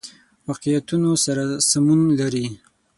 واقعیتونو 0.47 1.11
سره 1.25 1.43
سمون 1.69 2.01
لري. 2.19 2.45